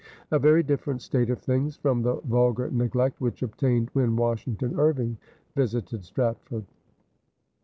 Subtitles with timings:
[0.31, 5.15] A very different state of things from the vulgar neglect which obtained when Washington Irving
[5.55, 6.65] visited Strat ford.